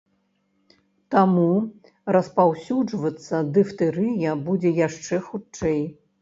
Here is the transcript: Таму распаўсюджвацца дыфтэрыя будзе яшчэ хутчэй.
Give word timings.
Таму 1.15 1.43
распаўсюджвацца 2.17 3.43
дыфтэрыя 3.59 4.31
будзе 4.49 4.71
яшчэ 4.87 5.21
хутчэй. 5.29 5.81